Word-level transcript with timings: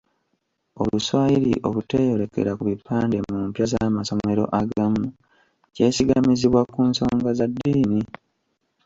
"Oluswayiri 0.81 1.53
obuteeyolekera 1.67 2.51
ku 2.57 2.63
bipande 2.71 3.17
mu 3.27 3.37
mpya 3.47 3.65
z'amasomero 3.71 4.43
agamu, 4.59 5.05
kyesigamizibwa 5.73 6.61
ku 6.73 6.81
nsonga 6.89 7.29
za 7.37 7.45
ddiini." 7.51 7.99